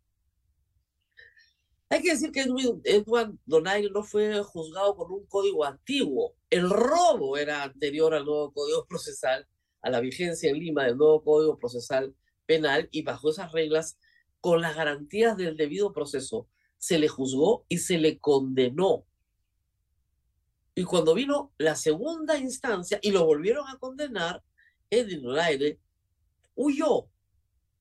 Hay 1.87 2.01
que 2.01 2.09
decir 2.09 2.31
que 2.31 2.41
Edwin, 2.41 3.39
Donaire 3.45 3.91
no 3.91 4.03
fue 4.03 4.41
juzgado 4.41 4.95
con 4.95 5.11
un 5.11 5.23
código 5.27 5.63
antiguo. 5.63 6.33
El 6.49 6.67
robo 6.67 7.37
era 7.37 7.61
anterior 7.61 8.15
al 8.15 8.25
nuevo 8.25 8.51
código 8.51 8.85
procesal 8.89 9.47
a 9.83 9.91
la 9.91 9.99
vigencia 9.99 10.49
en 10.49 10.57
Lima 10.57 10.85
del 10.85 10.97
nuevo 10.97 11.23
Código 11.23 11.59
Procesal 11.59 12.15
Penal 12.47 12.89
y 12.91 13.03
bajo 13.03 13.29
esas 13.29 13.51
reglas, 13.51 13.99
con 14.41 14.61
las 14.61 14.75
garantías 14.75 15.37
del 15.37 15.55
debido 15.55 15.93
proceso, 15.93 16.47
se 16.79 16.97
le 16.97 17.07
juzgó 17.07 17.65
y 17.69 17.77
se 17.77 17.99
le 17.99 18.17
condenó. 18.17 19.05
Y 20.73 20.85
cuando 20.85 21.13
vino 21.13 21.53
la 21.57 21.75
segunda 21.75 22.37
instancia 22.37 22.97
y 23.01 23.11
lo 23.11 23.25
volvieron 23.25 23.67
a 23.67 23.77
condenar, 23.77 24.43
Edwin 24.89 25.33
Laire 25.33 25.79
huyó. 26.55 27.09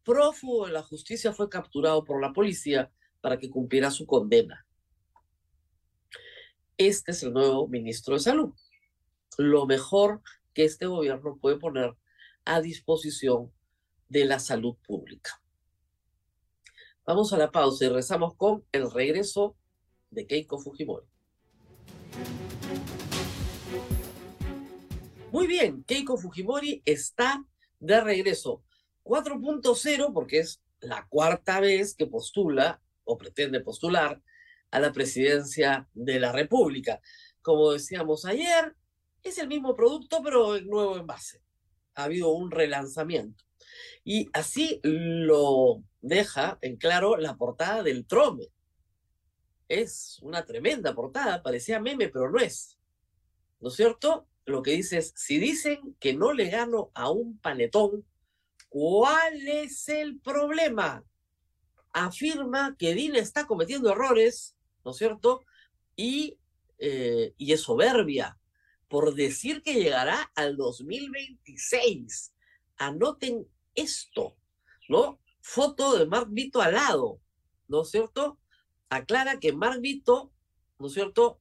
Prófugo 0.05 0.67
de 0.67 0.73
la 0.73 0.83
justicia 0.83 1.33
fue 1.33 1.49
capturado 1.49 2.05
por 2.05 2.21
la 2.21 2.33
policía 2.33 2.91
para 3.21 3.39
que 3.39 3.51
cumpliera 3.51 3.91
su 3.91 4.05
condena. 4.05 4.67
Este 6.77 7.13
es 7.13 7.23
el 7.23 7.33
nuevo 7.33 7.69
ministro 7.69 8.15
de 8.15 8.21
Salud. 8.21 8.53
Lo 9.39 9.67
mejor 9.67 10.21
que 10.53 10.65
este 10.65 10.87
gobierno 10.87 11.39
puede 11.41 11.57
poner 11.57 11.97
a 12.45 12.61
disposición 12.61 13.53
de 14.09 14.25
la 14.25 14.39
salud 14.41 14.77
pública. 14.87 15.41
Vamos 17.07 17.33
a 17.33 17.39
la 17.39 17.51
pausa 17.51 17.85
y 17.85 17.89
rezamos 17.89 18.35
con 18.37 18.65
el 18.73 18.91
regreso 18.91 19.57
de 20.11 20.27
Keiko 20.27 20.59
Fujimori. 20.59 21.07
Muy 25.33 25.47
bien, 25.47 25.83
Keiko 25.85 26.19
Fujimori 26.19 26.83
está 26.85 27.43
de 27.81 28.03
regreso. 28.03 28.63
4.0 29.03 30.13
porque 30.13 30.41
es 30.41 30.63
la 30.81 31.07
cuarta 31.09 31.59
vez 31.59 31.95
que 31.95 32.07
postula 32.07 32.83
o 33.05 33.17
pretende 33.17 33.61
postular 33.61 34.21
a 34.71 34.79
la 34.79 34.93
presidencia 34.93 35.89
de 35.95 36.21
la 36.21 36.33
República. 36.33 37.01
Como 37.41 37.73
decíamos 37.73 38.27
ayer, 38.27 38.77
es 39.23 39.39
el 39.39 39.49
mismo 39.49 39.75
producto, 39.75 40.21
pero 40.23 40.55
en 40.55 40.67
nuevo 40.67 40.99
envase. 40.99 41.41
Ha 41.95 42.05
habido 42.05 42.29
un 42.29 42.51
relanzamiento. 42.51 43.43
Y 44.05 44.29
así 44.35 44.81
lo 44.83 45.83
deja 46.03 46.59
en 46.61 46.77
claro 46.77 47.17
la 47.17 47.39
portada 47.39 47.83
del 47.83 48.05
Trome. 48.07 48.49
Es 49.67 50.19
una 50.21 50.45
tremenda 50.45 50.95
portada, 50.95 51.43
parecía 51.43 51.81
meme, 51.81 52.11
pero 52.11 52.31
no 52.31 52.39
es. 52.39 52.79
¿No 53.61 53.69
es 53.69 53.77
cierto? 53.77 54.29
Lo 54.45 54.63
que 54.63 54.73
dice 54.73 54.99
es, 54.99 55.13
si 55.17 55.39
dicen 55.39 55.97
que 56.01 56.15
no 56.15 56.33
le 56.33 56.51
gano 56.51 56.91
a 56.95 57.11
un 57.11 57.39
panetón, 57.39 58.05
¿cuál 58.69 59.47
es 59.47 59.89
el 59.89 60.19
problema? 60.21 61.05
Afirma 61.93 62.77
que 62.79 62.95
Dina 62.95 63.19
está 63.19 63.47
cometiendo 63.47 63.91
errores, 63.91 64.57
¿no 64.85 64.91
es 64.93 64.97
cierto? 64.97 65.43
Y, 65.95 66.39
eh, 66.79 67.35
y 67.37 67.53
es 67.53 67.61
soberbia 67.61 68.39
por 68.93 69.15
decir 69.15 69.63
que 69.63 69.73
llegará 69.73 70.31
al 70.35 70.59
2026. 70.59 72.35
Anoten 72.77 73.49
esto, 73.75 74.37
¿no? 74.87 75.19
Foto 75.41 75.97
de 75.97 76.05
Mark 76.05 76.29
Vito 76.29 76.61
al 76.61 76.75
lado, 76.75 77.19
¿no 77.69 77.83
es 77.83 77.91
cierto? 77.91 78.39
Aclara 78.91 79.41
que 79.41 79.55
Mark 79.55 79.81
Vito, 79.81 80.31
¿no 80.79 80.89
es 80.89 80.93
cierto? 80.93 81.41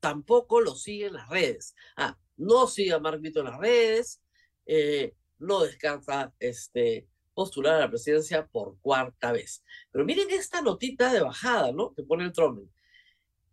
Tampoco 0.00 0.60
lo 0.60 0.74
sigue 0.74 1.06
en 1.06 1.14
las 1.14 1.28
redes. 1.28 1.74
Ah, 1.96 2.18
no 2.36 2.66
sigue 2.66 2.92
a 2.92 2.98
Mark 2.98 3.20
Vito 3.20 3.40
en 3.40 3.46
las 3.46 3.58
redes, 3.58 4.22
eh, 4.66 5.14
no 5.38 5.62
descarta 5.62 6.32
este, 6.38 7.08
postular 7.34 7.74
a 7.74 7.80
la 7.80 7.90
presidencia 7.90 8.46
por 8.46 8.78
cuarta 8.80 9.32
vez. 9.32 9.64
Pero 9.90 10.04
miren 10.04 10.30
esta 10.30 10.60
notita 10.62 11.12
de 11.12 11.20
bajada, 11.20 11.72
¿no? 11.72 11.94
Que 11.94 12.02
pone 12.02 12.24
el 12.24 12.32
Tromen. 12.32 12.70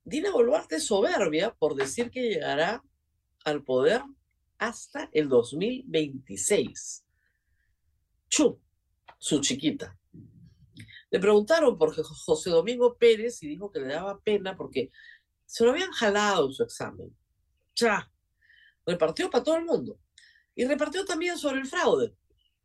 Dina 0.04 0.32
Boluarte 0.32 0.80
soberbia 0.80 1.54
por 1.54 1.76
decir 1.76 2.12
que 2.12 2.30
llegará 2.30 2.84
al 3.44 3.64
poder 3.64 4.02
hasta 4.58 5.10
el 5.14 5.30
2026. 5.30 7.06
Chu, 8.30 8.60
su 9.18 9.40
chiquita. 9.42 9.98
Le 11.10 11.20
preguntaron 11.20 11.78
por 11.78 11.96
José 11.96 12.50
Domingo 12.50 12.98
Pérez 12.98 13.42
y 13.42 13.48
dijo 13.48 13.72
que 13.72 13.80
le 13.80 13.94
daba 13.94 14.20
pena 14.20 14.58
porque 14.58 14.92
se 15.46 15.64
lo 15.64 15.72
habían 15.72 15.92
jalado 15.92 16.48
en 16.48 16.54
su 16.54 16.64
examen. 16.64 17.16
Ya, 17.76 18.12
repartió 18.86 19.30
para 19.30 19.44
todo 19.44 19.58
el 19.58 19.66
mundo. 19.66 19.98
Y 20.56 20.66
repartió 20.66 21.04
también 21.06 21.38
sobre 21.38 21.60
el 21.60 21.68
fraude. 21.68 22.16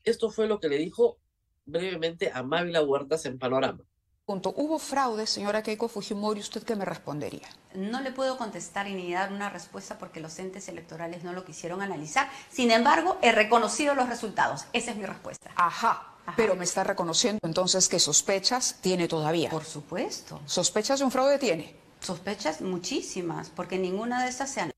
Esto 0.05 0.31
fue 0.31 0.47
lo 0.47 0.61
que 0.61 0.69
le 0.69 0.79
dijo 0.79 1.19
brevemente 1.65 2.31
a 2.33 2.43
Mávila 2.43 2.83
Huertas 2.83 3.27
en 3.27 3.39
Panorama. 3.39 3.85
¿Hubo 4.27 4.79
fraude, 4.79 5.27
señora 5.27 5.61
Keiko 5.61 5.89
Fujimori? 5.89 6.39
¿Usted 6.39 6.63
qué 6.63 6.77
me 6.77 6.85
respondería? 6.85 7.49
No 7.75 8.01
le 8.01 8.13
puedo 8.13 8.37
contestar 8.39 8.87
y 8.87 8.95
ni 8.95 9.13
dar 9.13 9.33
una 9.33 9.51
respuesta 9.51 9.99
porque 9.99 10.21
los 10.21 10.39
entes 10.39 10.69
electorales 10.69 11.25
no 11.25 11.33
lo 11.33 11.45
quisieron 11.45 11.83
analizar. 11.83 12.31
Sin 12.49 12.71
embargo, 12.71 13.19
he 13.23 13.33
reconocido 13.33 13.97
los 13.97 14.09
resultados. 14.09 14.67
Esa 14.73 14.93
es 14.93 14.97
mi 14.97 15.05
respuesta. 15.05 15.51
Ajá. 15.57 16.07
Pero 16.37 16.55
me 16.55 16.63
está 16.63 16.85
reconociendo 16.85 17.41
entonces 17.43 17.89
que 17.89 17.99
sospechas 17.99 18.77
tiene 18.81 19.09
todavía. 19.09 19.51
Por 19.51 19.65
supuesto. 19.65 20.41
¿Sospechas 20.47 21.01
de 21.01 21.07
un 21.07 21.11
fraude 21.11 21.39
tiene? 21.39 21.75
Sospechas 22.01 22.61
muchísimas, 22.61 23.51
porque 23.51 23.79
ninguna 23.79 24.25
de 24.25 24.31
esas 24.31 24.53
se 24.53 24.61
han... 24.61 24.73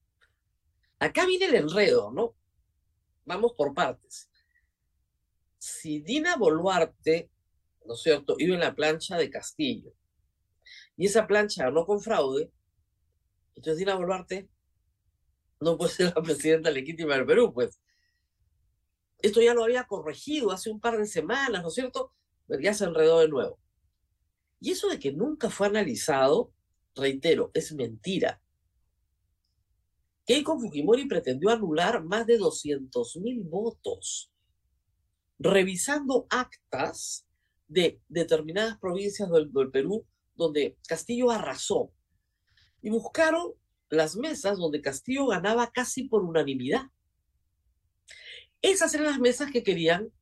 Acá 0.98 1.26
viene 1.26 1.46
el 1.46 1.54
enredo, 1.54 2.10
¿no? 2.12 2.34
Vamos 3.24 3.52
por 3.56 3.74
partes. 3.74 4.28
Si 5.58 6.00
Dina 6.00 6.36
Boluarte 6.36 7.32
¿no 7.86 7.94
es 7.94 8.02
cierto?, 8.02 8.36
iba 8.38 8.54
en 8.54 8.60
la 8.60 8.74
plancha 8.74 9.16
de 9.16 9.30
Castillo. 9.30 9.92
Y 10.96 11.06
esa 11.06 11.26
plancha 11.26 11.70
no 11.70 11.86
con 11.86 12.00
fraude. 12.00 12.50
Entonces 13.54 13.78
Dina 13.78 13.94
Boluarte 13.94 14.48
no 15.60 15.76
puede 15.76 15.92
ser 15.92 16.12
la 16.14 16.22
presidenta 16.22 16.70
legítima 16.70 17.14
del 17.14 17.26
Perú, 17.26 17.52
pues. 17.52 17.80
Esto 19.18 19.40
ya 19.40 19.54
lo 19.54 19.64
había 19.64 19.84
corregido 19.84 20.50
hace 20.50 20.70
un 20.70 20.80
par 20.80 20.98
de 20.98 21.06
semanas, 21.06 21.62
¿no 21.62 21.68
es 21.68 21.74
cierto? 21.74 22.12
Pero 22.48 22.60
ya 22.60 22.74
se 22.74 22.84
enredó 22.84 23.20
de 23.20 23.28
nuevo. 23.28 23.58
Y 24.60 24.72
eso 24.72 24.88
de 24.88 24.98
que 24.98 25.12
nunca 25.12 25.50
fue 25.50 25.68
analizado, 25.68 26.52
reitero, 26.94 27.50
es 27.54 27.72
mentira. 27.72 28.40
Keiko 30.26 30.58
Fujimori 30.58 31.06
pretendió 31.06 31.50
anular 31.50 32.04
más 32.04 32.26
de 32.26 32.38
200 32.38 33.16
mil 33.16 33.40
votos, 33.40 34.30
revisando 35.38 36.26
actas 36.30 37.26
de 37.66 38.00
determinadas 38.08 38.78
provincias 38.78 39.28
del, 39.30 39.50
Perú 39.70 40.06
donde 40.34 40.76
Castillo 40.86 41.30
arrasó. 41.30 41.92
Y 42.82 42.90
buscaron 42.90 43.52
las 43.88 44.16
mesas 44.16 44.58
donde 44.58 44.80
Castillo 44.80 45.26
ganaba 45.26 45.70
casi 45.70 46.04
por 46.04 46.22
unanimidad. 46.22 46.86
Esas 48.60 48.94
eran 48.94 49.06
las 49.06 49.18
mesas 49.18 49.50
que 49.50 49.62
querían 49.62 50.12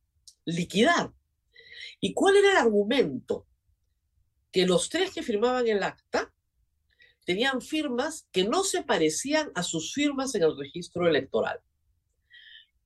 liquidar. 0.44 1.12
¿Y 2.00 2.14
cuál 2.14 2.36
era 2.36 2.52
el 2.52 2.56
argumento? 2.56 3.46
Que 4.50 4.66
los 4.66 4.88
tres 4.88 5.12
que 5.12 5.22
firmaban 5.22 5.68
el 5.68 5.82
acta 5.82 6.32
tenían 7.24 7.60
firmas 7.60 8.26
que 8.32 8.44
no 8.44 8.64
se 8.64 8.82
parecían 8.82 9.50
a 9.54 9.62
sus 9.62 9.92
firmas 9.92 10.34
en 10.34 10.42
el 10.42 10.56
registro 10.56 11.08
electoral. 11.08 11.60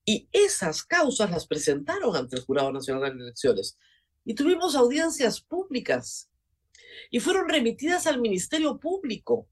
Y 0.05 0.29
esas 0.33 0.83
causas 0.83 1.31
las 1.31 1.47
presentaron 1.47 2.15
ante 2.15 2.37
el 2.37 2.45
Jurado 2.45 2.73
Nacional 2.73 3.17
de 3.17 3.25
Elecciones 3.25 3.79
y 4.25 4.35
tuvimos 4.35 4.75
audiencias 4.75 5.41
públicas 5.41 6.31
y 7.11 7.21
fueron 7.21 7.49
remitidas 7.49 8.07
al 8.07 8.21
Ministerio 8.21 8.79
Público 8.79 9.49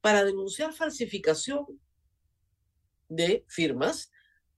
para 0.00 0.24
denunciar 0.24 0.72
falsificación 0.72 1.66
de 3.08 3.44
firmas, 3.48 4.10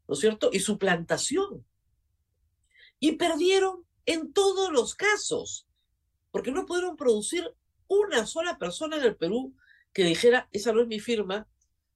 ¿no 0.07 0.15
es 0.15 0.21
cierto? 0.21 0.51
Y 0.53 0.61
suplantación. 0.61 1.67
Y 2.99 3.13
perdieron 3.13 3.87
en 4.07 4.33
todos 4.33 4.71
los 4.71 4.95
casos, 4.95 5.67
porque 6.31 6.53
no 6.53 6.67
pudieron 6.67 6.97
producir 6.97 7.55
una 7.91 8.25
sola 8.25 8.57
persona 8.57 8.97
en 8.97 9.03
el 9.03 9.17
Perú 9.17 9.55
que 9.93 10.05
dijera, 10.05 10.49
esa 10.53 10.73
no 10.73 10.81
es 10.81 10.87
mi 10.87 11.01
firma, 11.01 11.49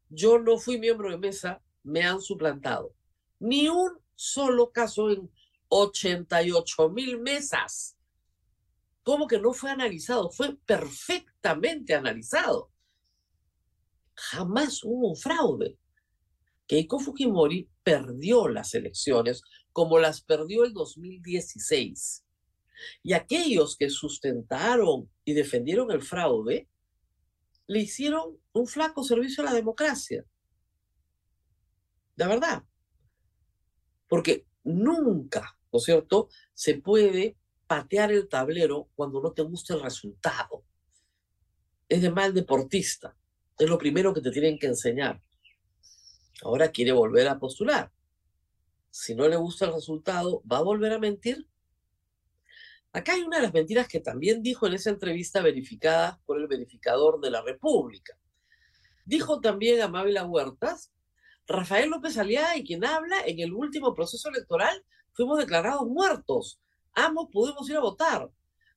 yo 0.08 0.40
no 0.40 0.58
fui 0.58 0.76
miembro 0.76 1.08
de 1.08 1.18
mesa, 1.18 1.62
me 1.84 2.02
han 2.02 2.20
suplantado. 2.20 2.96
Ni 3.38 3.68
un 3.68 4.00
solo 4.16 4.72
caso 4.72 5.10
en 5.10 5.30
88 5.68 6.90
mil 6.90 7.20
mesas. 7.20 7.96
¿Cómo 9.04 9.28
que 9.28 9.38
no 9.38 9.52
fue 9.52 9.70
analizado? 9.70 10.30
Fue 10.30 10.56
perfectamente 10.66 11.94
analizado. 11.94 12.72
Jamás 14.14 14.82
hubo 14.82 15.10
un 15.10 15.16
fraude. 15.16 15.78
Keiko 16.66 16.98
Fujimori 16.98 17.68
perdió 17.84 18.48
las 18.48 18.74
elecciones 18.74 19.42
como 19.72 20.00
las 20.00 20.22
perdió 20.22 20.64
el 20.64 20.72
2016. 20.72 22.23
Y 23.02 23.12
aquellos 23.12 23.76
que 23.76 23.90
sustentaron 23.90 25.10
y 25.24 25.32
defendieron 25.32 25.90
el 25.90 26.02
fraude 26.02 26.68
le 27.66 27.80
hicieron 27.80 28.38
un 28.52 28.66
flaco 28.66 29.02
servicio 29.04 29.42
a 29.42 29.46
la 29.46 29.54
democracia. 29.54 30.24
De 32.16 32.26
verdad. 32.26 32.62
Porque 34.08 34.46
nunca, 34.62 35.58
¿no 35.72 35.78
es 35.78 35.84
cierto?, 35.84 36.28
se 36.52 36.74
puede 36.74 37.36
patear 37.66 38.12
el 38.12 38.28
tablero 38.28 38.90
cuando 38.94 39.20
no 39.20 39.32
te 39.32 39.42
gusta 39.42 39.74
el 39.74 39.82
resultado. 39.82 40.64
Es 41.88 42.02
de 42.02 42.10
mal 42.10 42.34
deportista. 42.34 43.16
Es 43.58 43.68
lo 43.68 43.78
primero 43.78 44.12
que 44.12 44.20
te 44.20 44.30
tienen 44.30 44.58
que 44.58 44.66
enseñar. 44.66 45.20
Ahora 46.42 46.70
quiere 46.70 46.92
volver 46.92 47.28
a 47.28 47.38
postular. 47.38 47.90
Si 48.90 49.14
no 49.14 49.28
le 49.28 49.36
gusta 49.36 49.66
el 49.66 49.72
resultado, 49.72 50.42
¿va 50.50 50.58
a 50.58 50.62
volver 50.62 50.92
a 50.92 50.98
mentir? 50.98 51.48
Acá 52.94 53.14
hay 53.14 53.22
una 53.22 53.38
de 53.38 53.42
las 53.42 53.52
mentiras 53.52 53.88
que 53.88 53.98
también 53.98 54.40
dijo 54.40 54.68
en 54.68 54.74
esa 54.74 54.88
entrevista 54.88 55.42
verificada 55.42 56.20
por 56.24 56.40
el 56.40 56.46
verificador 56.46 57.20
de 57.20 57.28
la 57.28 57.42
República. 57.42 58.16
Dijo 59.04 59.40
también 59.40 59.82
Amabel 59.82 60.16
Huertas, 60.24 60.92
Rafael 61.48 61.90
López 61.90 62.16
Aliaga 62.18 62.56
y 62.56 62.62
quien 62.62 62.84
habla 62.84 63.16
en 63.26 63.40
el 63.40 63.52
último 63.52 63.92
proceso 63.94 64.28
electoral 64.28 64.84
fuimos 65.12 65.38
declarados 65.38 65.88
muertos. 65.88 66.60
Ambos 66.92 67.30
pudimos 67.32 67.68
ir 67.68 67.76
a 67.76 67.80
votar. 67.80 68.30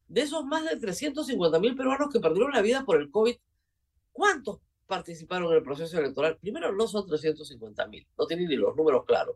De 0.08 0.22
esos 0.22 0.44
más 0.44 0.68
de 0.68 0.78
350 0.78 1.60
mil 1.60 1.76
peruanos 1.76 2.10
que 2.12 2.20
perdieron 2.20 2.52
la 2.54 2.64
vida 2.64 2.84
por 2.86 3.00
el 3.00 3.12
COVID, 3.12 3.36
¿cuántos 4.12 4.62
participaron 4.88 5.52
en 5.52 5.58
el 5.58 5.64
proceso 5.64 6.00
electoral? 6.00 6.40
Primero, 6.40 6.74
no 6.74 6.88
son 6.88 7.06
350 7.06 7.88
mil, 7.88 8.08
no 8.18 8.26
tienen 8.26 8.48
ni 8.48 8.56
los 8.56 8.76
números 8.76 9.06
claros. 9.06 9.36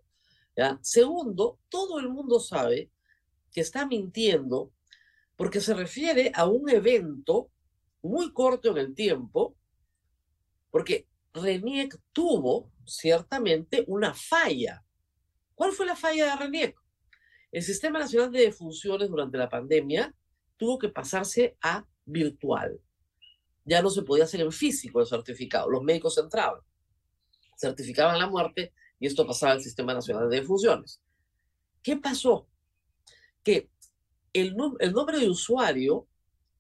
Segundo, 0.82 1.60
todo 1.70 2.00
el 2.00 2.10
mundo 2.10 2.40
sabe 2.40 2.90
que 3.52 3.62
está 3.62 3.86
mintiendo 3.86 4.72
porque 5.36 5.62
se 5.62 5.74
refiere 5.74 6.32
a 6.36 6.46
un 6.46 6.70
evento 6.70 7.52
muy 8.04 8.32
corto 8.34 8.72
en 8.72 8.78
el 8.78 8.96
tiempo, 8.96 9.56
porque 10.70 11.08
RENIEC 11.34 11.98
tuvo 12.12 12.72
ciertamente 12.86 13.84
una 13.88 14.14
falla. 14.14 14.84
¿Cuál 15.56 15.72
fue 15.72 15.86
la 15.86 15.96
falla 15.96 16.26
de 16.26 16.36
RENIEC? 16.36 16.76
El 17.52 17.64
Sistema 17.64 18.00
Nacional 18.00 18.32
de 18.32 18.52
Funciones 18.52 19.10
durante 19.10 19.38
la 19.38 19.50
pandemia 19.50 20.14
tuvo 20.58 20.80
que 20.80 20.90
pasarse 20.90 21.58
a 21.62 21.86
virtual. 22.06 22.80
Ya 23.66 23.82
no 23.82 23.90
se 23.90 24.04
podía 24.04 24.24
hacer 24.24 24.42
en 24.42 24.52
físico 24.52 25.02
el 25.02 25.08
certificado. 25.08 25.70
Los 25.70 25.84
médicos 25.84 26.18
entraban, 26.18 26.62
certificaban 27.58 28.18
la 28.18 28.28
muerte 28.28 28.74
y 29.00 29.08
esto 29.08 29.26
pasaba 29.26 29.54
al 29.54 29.62
Sistema 29.62 29.94
Nacional 29.94 30.30
de 30.30 30.44
Funciones. 30.44 31.02
¿Qué 31.82 31.98
pasó? 31.98 32.48
Que 33.44 33.70
el, 34.34 34.56
el 34.80 34.94
nombre 34.94 35.20
de 35.20 35.30
usuario 35.30 36.08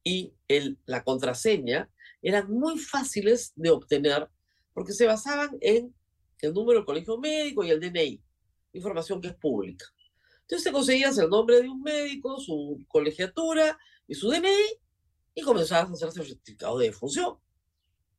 y 0.03 0.33
el, 0.47 0.77
la 0.85 1.03
contraseña 1.03 1.89
eran 2.21 2.51
muy 2.51 2.77
fáciles 2.77 3.53
de 3.55 3.69
obtener 3.69 4.29
porque 4.73 4.93
se 4.93 5.05
basaban 5.05 5.57
en 5.61 5.93
el 6.39 6.53
número 6.53 6.79
del 6.79 6.85
colegio 6.85 7.17
médico 7.17 7.63
y 7.63 7.69
el 7.69 7.79
DNI, 7.79 8.21
información 8.73 9.21
que 9.21 9.29
es 9.29 9.35
pública. 9.35 9.85
Entonces 10.41 10.63
te 10.63 10.71
conseguías 10.71 11.17
el 11.17 11.29
nombre 11.29 11.61
de 11.61 11.69
un 11.69 11.81
médico, 11.81 12.39
su 12.39 12.83
colegiatura 12.87 13.77
y 14.07 14.15
su 14.15 14.29
DNI 14.29 14.49
y 15.35 15.41
comenzabas 15.41 15.89
a 15.89 16.07
hacer 16.07 16.25
certificado 16.25 16.77
de 16.77 16.91
función. 16.91 17.37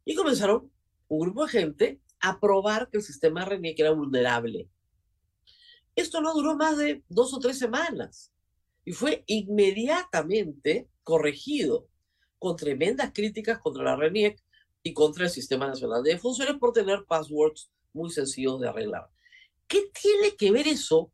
Y 0.04 0.14
comenzaron 0.14 0.70
un 1.08 1.20
grupo 1.20 1.44
de 1.44 1.50
gente 1.50 2.00
a 2.20 2.38
probar 2.40 2.88
que 2.88 2.98
el 2.98 3.02
sistema 3.02 3.44
RENIEC 3.44 3.80
era 3.80 3.90
vulnerable. 3.90 4.68
Esto 5.94 6.20
no 6.20 6.32
duró 6.32 6.56
más 6.56 6.78
de 6.78 7.02
dos 7.08 7.34
o 7.34 7.38
tres 7.38 7.58
semanas 7.58 8.31
y 8.84 8.92
fue 8.92 9.24
inmediatamente 9.26 10.88
corregido 11.02 11.88
con 12.38 12.56
tremendas 12.56 13.12
críticas 13.12 13.58
contra 13.58 13.84
la 13.84 13.96
RENIEC 13.96 14.42
y 14.82 14.92
contra 14.92 15.24
el 15.24 15.30
Sistema 15.30 15.68
Nacional 15.68 16.02
de 16.02 16.18
Funciones 16.18 16.56
por 16.56 16.72
tener 16.72 17.04
passwords 17.06 17.70
muy 17.92 18.10
sencillos 18.10 18.60
de 18.60 18.68
arreglar. 18.68 19.08
¿Qué 19.68 19.90
tiene 20.00 20.36
que 20.36 20.50
ver 20.50 20.66
eso 20.66 21.12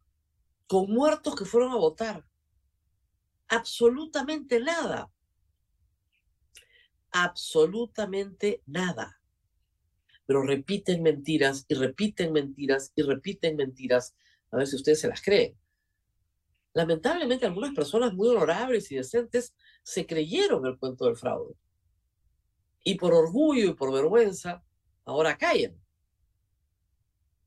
con 0.66 0.90
muertos 0.90 1.36
que 1.36 1.44
fueron 1.44 1.72
a 1.72 1.76
votar? 1.76 2.24
Absolutamente 3.48 4.60
nada. 4.60 5.10
Absolutamente 7.10 8.62
nada. 8.66 9.20
Pero 10.26 10.42
repiten 10.42 11.02
mentiras 11.02 11.64
y 11.68 11.74
repiten 11.74 12.32
mentiras 12.32 12.92
y 12.94 13.02
repiten 13.02 13.56
mentiras. 13.56 14.14
A 14.50 14.56
ver 14.56 14.66
si 14.66 14.76
ustedes 14.76 15.00
se 15.00 15.08
las 15.08 15.22
creen. 15.22 15.58
Lamentablemente 16.78 17.44
algunas 17.44 17.74
personas 17.74 18.14
muy 18.14 18.28
honorables 18.28 18.92
y 18.92 18.94
decentes 18.94 19.52
se 19.82 20.06
creyeron 20.06 20.64
el 20.64 20.78
cuento 20.78 21.06
del 21.06 21.16
fraude. 21.16 21.56
Y 22.84 22.94
por 22.94 23.12
orgullo 23.12 23.70
y 23.70 23.74
por 23.74 23.92
vergüenza, 23.92 24.62
ahora 25.04 25.36
callan. 25.36 25.76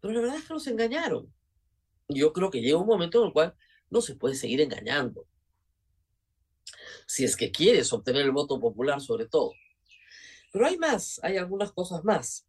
Pero 0.02 0.16
la 0.16 0.20
verdad 0.20 0.36
es 0.36 0.46
que 0.46 0.54
nos 0.54 0.68
engañaron. 0.68 1.34
Yo 2.10 2.34
creo 2.34 2.52
que 2.52 2.60
llega 2.60 2.78
un 2.78 2.88
momento 2.88 3.22
en 3.22 3.28
el 3.28 3.32
cual 3.32 3.56
no 3.90 4.02
se 4.02 4.18
puede 4.18 4.36
seguir 4.36 4.60
engañando. 4.60 5.26
Si 7.08 7.24
es 7.24 7.38
que 7.38 7.52
quieres 7.52 7.94
obtener 7.94 8.24
el 8.24 8.32
voto 8.32 8.60
popular 8.60 9.00
sobre 9.00 9.28
todo. 9.28 9.54
Pero 10.52 10.66
hay 10.66 10.78
más, 10.78 11.22
hay 11.24 11.38
algunas 11.38 11.72
cosas 11.72 12.04
más. 12.04 12.46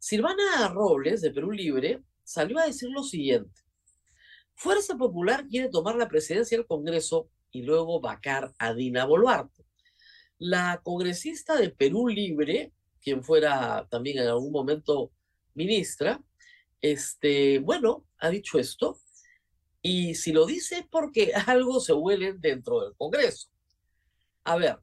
Silvana 0.00 0.66
Robles, 0.70 1.20
de 1.20 1.30
Perú 1.30 1.52
Libre, 1.52 2.02
salió 2.24 2.58
a 2.58 2.66
decir 2.66 2.90
lo 2.90 3.04
siguiente. 3.04 3.63
Fuerza 4.54 4.96
Popular 4.96 5.46
quiere 5.48 5.68
tomar 5.68 5.96
la 5.96 6.08
presidencia 6.08 6.56
del 6.56 6.66
Congreso 6.66 7.28
y 7.50 7.62
luego 7.62 8.00
vacar 8.00 8.52
a 8.58 8.74
Dina 8.74 9.04
Boluarte. 9.04 9.64
La 10.38 10.80
congresista 10.82 11.56
de 11.56 11.70
Perú 11.70 12.08
Libre, 12.08 12.72
quien 13.00 13.22
fuera 13.22 13.86
también 13.90 14.18
en 14.18 14.28
algún 14.28 14.52
momento 14.52 15.12
ministra, 15.54 16.22
este, 16.80 17.58
bueno, 17.60 18.06
ha 18.18 18.28
dicho 18.30 18.58
esto, 18.58 19.00
y 19.80 20.14
si 20.14 20.32
lo 20.32 20.46
dice 20.46 20.78
es 20.78 20.86
porque 20.86 21.32
algo 21.46 21.80
se 21.80 21.92
huele 21.92 22.34
dentro 22.34 22.80
del 22.80 22.94
Congreso. 22.96 23.48
A 24.44 24.56
ver, 24.56 24.78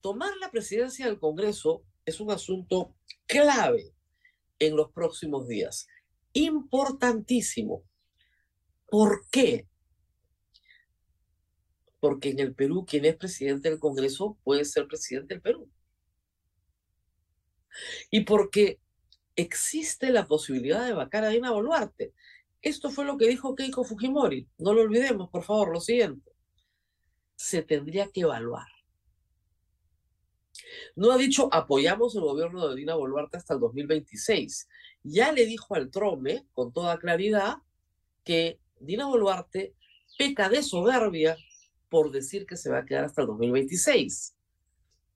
tomar 0.00 0.36
la 0.38 0.50
presidencia 0.50 1.06
del 1.06 1.18
Congreso 1.18 1.84
es 2.04 2.20
un 2.20 2.30
asunto 2.30 2.94
clave 3.26 3.92
en 4.58 4.76
los 4.76 4.92
próximos 4.92 5.48
días, 5.48 5.86
importantísimo. 6.32 7.82
¿Por 8.90 9.28
qué? 9.30 9.66
Porque 12.00 12.30
en 12.30 12.40
el 12.40 12.54
Perú 12.54 12.84
quien 12.86 13.04
es 13.04 13.16
presidente 13.16 13.70
del 13.70 13.78
Congreso 13.78 14.38
puede 14.42 14.64
ser 14.64 14.86
presidente 14.86 15.34
del 15.34 15.42
Perú. 15.42 15.70
Y 18.10 18.22
porque 18.22 18.80
existe 19.36 20.10
la 20.10 20.26
posibilidad 20.26 20.84
de 20.84 20.92
vacar 20.92 21.24
a 21.24 21.28
Dina 21.28 21.52
Boluarte. 21.52 22.12
Esto 22.62 22.90
fue 22.90 23.04
lo 23.04 23.16
que 23.16 23.28
dijo 23.28 23.54
Keiko 23.54 23.84
Fujimori. 23.84 24.48
No 24.58 24.74
lo 24.74 24.82
olvidemos, 24.82 25.30
por 25.30 25.44
favor, 25.44 25.72
lo 25.72 25.80
siguiente. 25.80 26.32
Se 27.36 27.62
tendría 27.62 28.08
que 28.10 28.22
evaluar. 28.22 28.66
No 30.94 31.10
ha 31.10 31.16
dicho 31.16 31.48
apoyamos 31.52 32.14
el 32.14 32.22
gobierno 32.22 32.68
de 32.68 32.76
Dina 32.76 32.94
Boluarte 32.94 33.38
hasta 33.38 33.54
el 33.54 33.60
2026. 33.60 34.68
Ya 35.04 35.32
le 35.32 35.46
dijo 35.46 35.74
al 35.74 35.90
Trome, 35.90 36.46
con 36.52 36.72
toda 36.72 36.98
claridad, 36.98 37.58
que 38.24 38.60
Dina 38.80 39.06
Boluarte 39.06 39.76
peca 40.18 40.48
de 40.48 40.62
soberbia 40.62 41.36
por 41.88 42.10
decir 42.10 42.46
que 42.46 42.56
se 42.56 42.70
va 42.70 42.78
a 42.78 42.84
quedar 42.84 43.04
hasta 43.04 43.20
el 43.20 43.28
2026. 43.28 44.36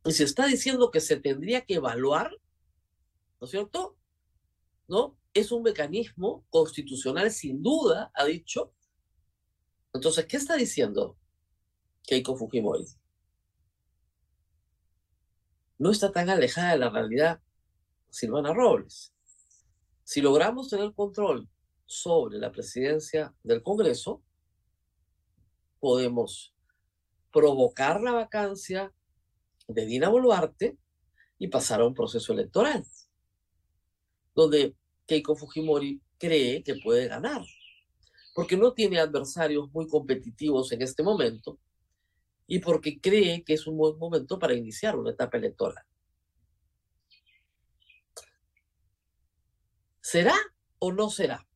Y 0.05 0.13
se 0.13 0.25
está 0.25 0.47
diciendo 0.47 0.91
que 0.91 1.01
se 1.01 1.17
tendría 1.17 1.65
que 1.65 1.75
evaluar, 1.75 2.31
¿no 3.41 3.47
es 3.47 3.51
cierto? 3.51 3.97
¿No? 4.87 5.19
Es 5.33 5.51
un 5.51 5.63
mecanismo 5.63 6.45
constitucional 6.51 7.31
sin 7.31 7.63
duda, 7.63 8.13
ha 8.15 8.25
dicho. 8.27 8.75
Entonces, 9.95 10.27
¿qué 10.27 10.37
está 10.37 10.57
diciendo 10.57 11.17
Keiko 12.03 12.37
Fujimori? 12.37 12.85
No 15.79 15.91
está 15.91 16.13
tan 16.13 16.29
alejada 16.29 16.73
de 16.73 16.79
la 16.79 16.91
realidad 16.91 17.41
Silvana 18.11 18.53
Robles. 18.53 19.15
Si 20.05 20.21
logramos 20.21 20.69
tener 20.69 20.93
control 20.93 21.49
sobre 21.87 22.39
la 22.39 22.51
presidencia 22.51 23.35
del 23.43 23.63
Congreso, 23.63 24.23
podemos 25.81 26.55
provocar 27.33 28.01
la 28.01 28.13
vacancia 28.13 28.93
de 29.69 29.87
Dina 29.87 30.09
Boluarte 30.09 30.79
y 31.39 31.49
pasar 31.49 31.81
a 31.81 31.87
un 31.87 31.95
proceso 31.95 32.33
electoral, 32.33 32.85
donde 34.35 34.77
Keiko 35.07 35.35
Fujimori 35.35 36.01
cree 36.19 36.63
que 36.63 36.77
puede 36.77 37.09
ganar, 37.09 37.43
porque 38.35 38.57
no 38.57 38.73
tiene 38.73 38.99
adversarios 38.99 39.71
muy 39.73 39.89
competitivos 39.89 40.73
en 40.73 40.83
este 40.83 41.03
momento 41.03 41.59
y 42.47 42.59
porque 42.61 43.01
cree 43.01 43.43
que 43.45 43.55
es 43.55 43.67
un 43.67 43.77
buen 43.77 43.99
momento 43.99 44.39
para 44.39 44.55
iniciar 44.55 44.97
una 44.97 45.11
etapa 45.11 45.39
electoral. 45.39 45.85
¿Será 50.01 50.35
o 50.79 50.93
no 50.93 51.09
será? 51.11 51.47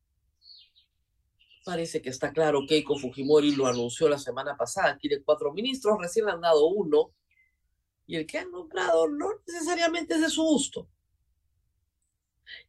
Parece 1.69 2.01
que 2.01 2.09
está 2.09 2.33
claro, 2.33 2.65
Keiko 2.67 2.97
Fujimori 2.97 3.51
lo 3.55 3.67
anunció 3.67 4.09
la 4.09 4.17
semana 4.17 4.57
pasada, 4.57 4.97
quiere 4.97 5.21
cuatro 5.21 5.53
ministros, 5.53 5.99
recién 6.01 6.27
han 6.27 6.41
dado 6.41 6.65
uno, 6.65 7.13
y 8.07 8.15
el 8.15 8.25
que 8.25 8.39
han 8.39 8.49
nombrado 8.49 9.07
no 9.07 9.29
necesariamente 9.45 10.15
es 10.15 10.21
de 10.21 10.31
su 10.31 10.41
gusto. 10.41 10.89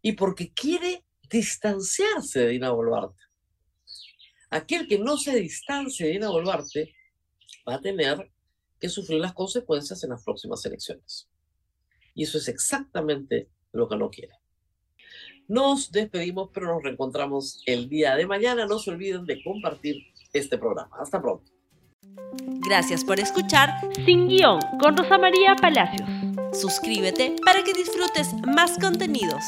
Y 0.02 0.12
porque 0.12 0.52
quiere 0.52 1.06
distanciarse 1.30 2.40
de 2.40 2.48
Dina 2.48 2.72
Boluarte. 2.72 3.22
Aquel 4.50 4.86
que 4.86 4.98
no 4.98 5.16
se 5.16 5.34
distancie 5.34 6.04
de 6.04 6.12
Dina 6.12 6.28
Boluarte 6.28 6.94
va 7.66 7.76
a 7.76 7.80
tener 7.80 8.30
que 8.78 8.90
sufrir 8.90 9.18
las 9.18 9.32
consecuencias 9.32 10.04
en 10.04 10.10
las 10.10 10.22
próximas 10.22 10.62
elecciones. 10.66 11.26
Y 12.12 12.24
eso 12.24 12.36
es 12.36 12.48
exactamente 12.48 13.48
lo 13.72 13.88
que 13.88 13.96
no 13.96 14.10
quiere. 14.10 14.34
Nos 15.50 15.90
despedimos, 15.90 16.50
pero 16.54 16.68
nos 16.68 16.80
reencontramos 16.80 17.60
el 17.66 17.88
día 17.88 18.14
de 18.14 18.24
mañana. 18.24 18.66
No 18.66 18.78
se 18.78 18.92
olviden 18.92 19.24
de 19.24 19.42
compartir 19.42 19.96
este 20.32 20.56
programa. 20.56 20.96
Hasta 21.00 21.20
pronto. 21.20 21.50
Gracias 22.68 23.04
por 23.04 23.18
escuchar 23.18 23.68
Sin 24.04 24.28
Guión 24.28 24.60
con 24.80 24.96
Rosa 24.96 25.18
María 25.18 25.56
Palacios. 25.56 26.08
Suscríbete 26.52 27.34
para 27.44 27.64
que 27.64 27.72
disfrutes 27.72 28.32
más 28.46 28.78
contenidos. 28.78 29.42